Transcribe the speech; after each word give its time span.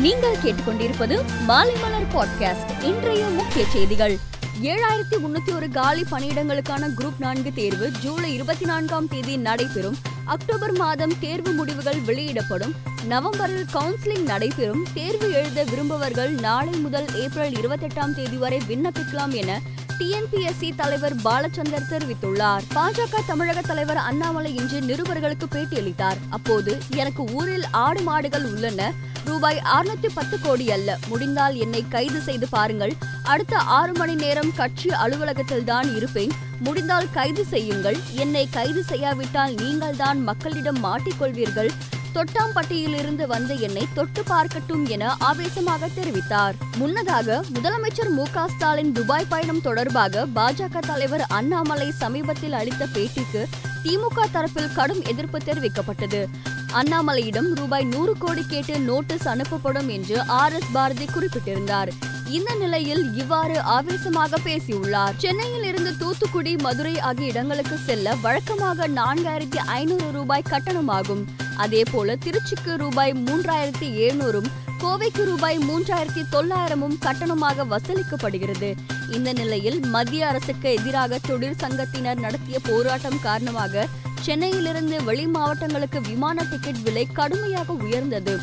நீங்கள் 0.00 0.36
கேட்டுக்கொண்டிருப்பது 0.36 1.24
மாலைமலர் 1.48 2.06
பாட்காஸ்ட் 2.12 2.84
இன்றைய 2.84 3.24
முக்கிய 3.24 3.64
செய்திகள். 3.64 4.18
ஏழாயிரத்தி 4.62 5.16
முன்னூத்தி 5.16 5.54
ஒரு 5.54 5.70
காலி 5.70 6.04
பணியிடங்களுக்கான 6.10 6.88
குரூப் 6.98 7.18
நான்கு 7.18 7.52
தேர்வு 7.52 7.90
ஜூலை 7.90 8.34
இருபத்தி 8.34 8.64
நான்காம் 8.64 9.08
தேதி 9.08 9.36
நடைபெறும். 9.36 9.96
அக்டோபர் 10.34 10.72
மாதம் 10.72 11.18
தேர்வு 11.18 11.52
முடிவுகள் 11.52 12.00
வெளியிடப்படும். 12.00 12.74
நவம்பரில் 13.04 13.66
கவுன்சிலிங் 13.72 14.22
நடைபெறும். 14.22 14.86
தேர்வு 14.94 15.32
எழுத 15.32 15.64
விரும்புவர்கள் 15.64 16.40
நாளை 16.40 16.72
முதல் 16.72 17.06
ஏப்ரல் 17.14 17.50
இருபத்தெட்டாம் 17.50 18.14
தேதி 18.14 18.36
வரை 18.36 18.58
விண்ணப்பிக்கலாம் 18.68 19.32
என 19.32 19.60
டிஎன்பிஎஸ்சி 19.98 20.68
தலைவர் 20.76 21.16
பாலச்சந்தர் 21.16 21.88
தெரிவித்துள்ளார். 21.90 22.64
பாஜக 22.74 23.20
தமிழக 23.26 23.60
தலைவர் 23.60 23.96
அண்ணாமலை 23.96 24.54
இன்று 24.54 24.80
நிருபர்களுக்கு 24.80 25.46
பேட்டியளித்தார். 25.50 26.18
அப்போது 26.28 26.78
எனக்கு 26.94 27.24
ஊரில் 27.32 27.66
ஆடு 27.70 28.00
மாடுகள் 28.00 28.44
உள்ளன. 28.44 28.92
ரூபாய் 29.24 29.62
அறுநூத்தி 29.72 30.08
பத்து 30.14 30.40
கோடி 30.40 30.70
அல்ல. 30.70 30.98
முடிந்தால் 31.08 31.54
என்னை 31.54 31.84
கைது 31.88 32.20
செய்து 32.20 32.48
பாருங்கள். 32.48 32.92
அடுத்த 33.22 33.56
ஆறு 33.56 33.92
மணி 33.92 34.14
நேரம் 34.14 34.52
கட்சி 34.54 34.90
அலுவலகத்தில் 34.90 35.64
தான் 35.64 35.94
இருப்பேன். 35.96 36.30
முடிந்தால் 36.60 37.10
கைது 37.10 37.44
செய்யுங்கள். 37.44 37.96
என்னை 38.12 38.48
கைது 38.50 38.84
செய்யாவிட்டால் 38.84 39.54
நீங்கள் 39.54 39.96
தான் 39.96 40.17
மக்களிடம் 40.22 40.84
மாட்டிக்கொள்வீர்கள். 40.84 41.70
தொட்டாம்பட்டியிலிருந்து 42.14 43.26
வந்த 43.26 43.54
என்னை 43.54 43.86
தொட்டு 43.94 44.22
பார்க்கட்டும் 44.22 44.86
என 44.86 45.14
ஆவேசமாக 45.18 45.86
தெரிவித்தார். 45.86 46.52
முன்னதாக 46.76 47.44
முதலமைச்சர் 47.54 48.10
மு 48.10 48.26
ஸ்டாலின் 48.46 48.92
துபாய் 48.92 49.26
பயணம் 49.28 49.60
தொடர்பாக 49.60 50.26
பாஜக 50.34 50.78
தலைவர் 50.78 51.24
அண்ணாமலை 51.28 51.90
சமீபத்தில் 51.90 52.52
அளித்த 52.52 52.86
பேட்டிக்கு 52.94 53.44
திமுக 53.84 54.24
தரப்பில் 54.32 54.74
கடும் 54.74 55.02
எதிர்ப்பு 55.02 55.38
தெரிவிக்கப்பட்டது. 55.38 56.26
அண்ணாமலையிடம் 56.72 57.54
ரூபாய் 57.54 57.84
நூறு 57.84 58.14
கோடி 58.18 58.44
கேட்டு 58.48 58.78
நோட்டீஸ் 58.78 59.28
அனுப்பப்படும் 59.28 59.86
என்று 59.86 60.22
ஆர் 60.26 60.52
எஸ் 60.52 60.72
பாரதி 60.72 61.04
குறிப்பிட்டிருந்தார். 61.04 61.92
இந்த 62.36 62.54
நிலையில் 62.54 63.14
இவ்வாறு 63.14 63.60
ஆவேசமாக 63.60 64.38
பேசியுள்ளார். 64.44 65.14
சென்னையில் 65.16 65.64
இருந்து 65.64 65.96
தூத்துக்குடி 65.96 66.56
மதுரை 66.56 67.00
ஆகிய 67.00 67.26
இடங்களுக்கு 67.26 67.76
செல்ல 67.78 68.14
வழக்கமாக 68.14 68.88
நான்காயிரத்தி 68.88 69.60
ஐநூறு 69.66 70.12
ரூபாய் 70.12 70.50
கட்டணமாகும். 70.50 71.22
அதே 71.56 71.82
போல 71.92 72.16
திருச்சிக்கு 72.24 72.76
ரூபாய் 72.76 73.12
மூன்றாயிரத்தி 73.12 73.88
எழுநூறும் 74.04 74.50
கோவைக்கு 74.82 75.24
ரூபாய் 75.24 75.58
மூன்றாயிரத்தி 75.58 76.22
தொள்ளாயிரமும் 76.34 76.98
கட்டணமாக 77.06 77.66
வசூலிக்கப்படுகிறது. 77.74 78.70
இந்த 79.10 79.32
நிலையில் 79.32 79.80
மத்திய 79.86 80.26
அரசுக்கு 80.26 80.72
எதிராக 80.72 81.18
தொழிற்சங்கத்தினர் 81.28 82.22
நடத்திய 82.26 82.58
போராட்டம் 82.68 83.20
காரணமாக 83.20 83.86
சென்னையிலிருந்து 84.20 85.04
வெளி 85.04 85.26
மாவட்டங்களுக்கு 85.26 86.00
விமான 86.00 86.44
டிக்கெட் 86.50 86.82
விலை 86.82 87.06
கடுமையாக 87.12 87.72
உயர்ந்தது. 87.72 88.36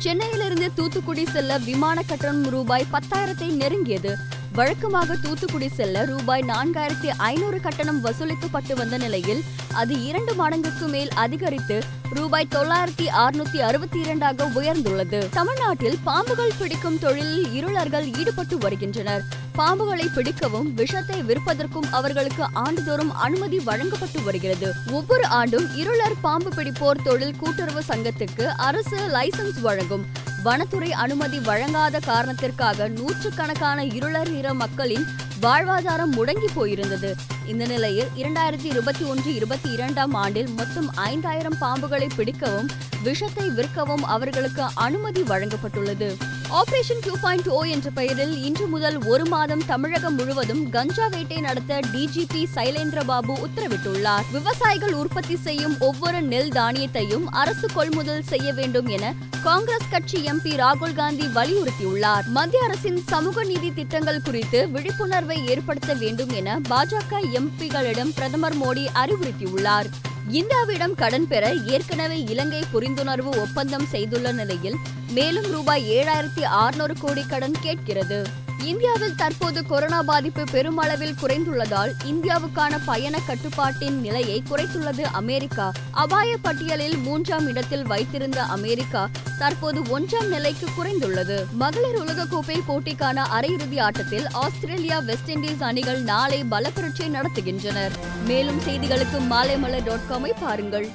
சென்னையிலிருந்து 0.00 0.72
தூத்துக்குடி 0.74 1.26
செல்ல 1.26 1.58
விமான 1.58 2.02
கட்டணம் 2.02 2.48
ரூபாய் 2.50 2.86
பத்தாயிரத்தை 2.92 3.48
நெருங்கியது. 3.52 4.12
வழக்கமாக 4.54 5.16
தூத்துக்குடி 5.16 5.68
செல்ல 5.68 6.04
ரூபாய் 6.04 6.42
நான்காயிரத்தி 6.42 7.10
ஐநூறு 7.16 7.60
கட்டணம் 7.60 8.04
வசூலிக்கப்பட்டு 8.04 8.72
வந்த 8.72 8.98
நிலையில் 8.98 9.42
அது 9.74 10.04
இரண்டு 10.04 10.32
மடங்குக்கு 10.32 10.86
மேல் 10.86 11.10
அதிகரித்து 11.10 11.84
ரூபாய் 12.14 12.48
தொள்ளாயிரத்தி 12.50 13.06
அறுநூத்தி 13.22 13.58
அறுபத்தி 13.58 13.98
இரண்டாக 14.00 14.48
உயர்ந்துள்ளது. 14.54 15.28
தமிழ்நாட்டில் 15.28 15.98
பாம்புகள் 16.06 16.56
பிடிக்கும் 16.58 16.98
தொழிலில் 16.98 17.52
இருளர்கள் 17.52 18.12
ஈடுபட்டு 18.12 18.58
வருகின்றனர். 18.58 19.22
பாம்புகளை 19.56 20.06
பிடிக்கவும் 20.14 20.74
விஷத்தை 20.74 21.22
விற்பதற்கும் 21.22 21.88
அவர்களுக்கு 21.90 22.44
ஆண்டுதோறும் 22.52 23.14
அனுமதி 23.14 23.58
வழங்கப்பட்டு 23.58 24.22
வருகிறது. 24.22 24.72
ஒவ்வொரு 24.90 25.26
ஆண்டும் 25.26 25.76
இருளர் 25.76 26.20
பாம்பு 26.20 26.50
பிடிப்போர் 26.50 27.02
தொழில் 27.04 27.36
கூட்டுறவு 27.36 27.82
சங்கத்துக்கு 27.88 28.46
அரசு 28.46 28.98
லைசன்ஸ் 28.98 29.60
வழங்கும். 29.60 30.06
வனத்துறை 30.42 30.90
அனுமதி 30.96 31.38
வழங்காத 31.38 31.96
காரணத்திற்காக 32.06 32.88
நூற்றுக்கணக்கான 32.88 33.84
இருளர் 33.90 34.30
நிற 34.30 34.48
மக்களின் 34.54 35.06
வாழ்வாதாரம் 35.42 36.14
முடங்கி 36.16 36.48
போயிருந்தது. 36.56 37.10
இந்த 37.46 37.66
நிலையில் 37.66 38.08
இரண்டாயிரத்தி 38.16 38.64
இருபத்தி 38.64 39.04
ஒன்று 39.04 39.34
இருபத்தி 39.34 39.68
இரண்டாம் 39.70 40.14
ஆண்டில் 40.14 40.50
மொத்தம் 40.56 40.88
ஐந்தாயிரம் 40.94 41.56
பாம்புகளை 41.60 42.08
பிடிக்கவும் 42.16 42.68
விஷத்தை 43.02 43.48
விற்கவும் 43.48 44.04
அவர்களுக்கு 44.04 44.62
அனுமதி 44.74 45.22
வழங்கப்பட்டுள்ளது. 45.22 46.08
ஆபரேஷன் 46.50 47.02
டூ 47.06 47.12
பாயிண்ட் 47.20 47.48
ஓ 47.48 47.62
என்ற 47.64 47.90
பெயரில் 47.90 48.42
இன்று 48.44 48.66
முதல் 48.66 48.98
ஒரு 49.04 49.26
மாதம் 49.26 49.62
தமிழகம் 49.66 50.14
முழுவதும் 50.14 50.62
கஞ்சா 50.70 51.06
வேட்டை 51.06 51.40
நடத்த 51.40 51.80
டிஜிபி 51.92 52.42
சைலேந்திரபாபு 52.54 53.34
உத்தரவிட்டுள்ளார். 53.46 54.26
விவசாயிகள் 54.32 54.92
உற்பத்தி 54.92 55.36
செய்யும் 55.36 55.76
ஒவ்வொரு 55.78 56.22
நெல் 56.22 56.48
தானியத்தையும் 56.48 57.26
அரசு 57.30 57.68
கொள்முதல் 57.74 58.22
செய்ய 58.22 58.52
வேண்டும் 58.52 58.86
என 58.86 59.14
காங்கிரஸ் 59.42 59.90
கட்சி 59.90 60.18
எம்பி 60.26 60.52
ராகுல் 60.62 60.94
காந்தி 60.94 61.26
வலியுறுத்தியுள்ளார். 61.26 62.26
மத்திய 62.26 62.64
அரசின் 62.64 63.02
சமூக 63.06 63.44
நீதி 63.44 63.72
திட்டங்கள் 63.72 64.22
குறித்து 64.22 64.68
விழிப்புணர்வு 64.68 65.29
ஏற்படுத்த 65.36 65.94
வேண்டும் 65.94 66.30
என 66.30 66.60
பாஜக 66.70 67.20
எம்பிகளிடம் 67.34 68.14
பிரதமர் 68.14 68.58
மோடி 68.58 68.86
அறிவுறுத்தியுள்ளார். 68.94 69.86
இந்தியாவிடம் 70.30 70.94
கடன் 70.94 71.28
பெற 71.28 71.52
ஏற்கனவே 71.52 72.24
இலங்கை 72.24 72.64
புரிந்துணர்வு 72.74 73.40
ஒப்பந்தம் 73.40 73.86
செய்துள்ள 73.86 74.32
நிலையில் 74.32 74.76
மேலும் 75.10 75.50
ரூபாய் 75.50 75.90
ஏழாயிரத்தி 75.90 76.40
அறுநூறு 76.40 76.94
கோடி 77.00 77.26
கடன் 77.26 77.56
கேட்கிறது. 77.60 78.48
இந்தியாவில் 78.64 79.14
தற்போது 79.14 79.66
கொரோனா 79.66 80.02
பாதிப்பு 80.02 80.44
பெருமளவில் 80.50 81.14
குறைந்துள்ளதால் 81.22 81.92
இந்தியாவுக்கான 82.04 82.78
பயண 82.84 83.18
கட்டுப்பாட்டின் 83.26 84.00
நிலையை 84.00 84.42
குறைத்துள்ளது 84.50 85.00
அமெரிக்கா. 85.00 85.72
அபாய 85.90 86.36
பட்டியலில் 86.36 86.96
மூன்றாம் 86.96 87.46
இடத்தில் 87.46 87.86
வைத்திருந்த 87.86 88.42
அமெரிக்கா 88.42 89.08
தற்போது 89.38 90.00
ஒன்றாம் 90.00 90.28
நிலைக்கு 90.28 90.66
குறைந்துள்ளது. 90.78 91.44
மகளிர் 91.52 92.04
உலகக்கோப்பை 92.04 92.60
போட்டிக்கான 92.68 93.22
அரையிறுதி 93.40 93.80
ஆட்டத்தில் 93.80 94.28
ஆஸ்திரேலியா 94.30 94.98
வெஸ்ட் 94.98 95.30
இண்டீஸ் 95.30 95.60
அணிகள் 95.60 96.02
நாளை 96.02 96.44
பலப்பரட்சி 96.44 97.08
நடத்துகின்றனர். 97.08 97.92
மேலும் 98.26 98.60
செய்திகளுக்கு 98.60 99.20
மாலைமலர் 99.30 99.84
டாட் 99.84 100.06
காமை 100.10 100.32
பாருங்கள். 100.40 100.90